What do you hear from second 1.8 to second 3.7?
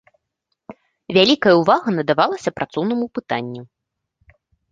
надавалася працоўнаму пытанню.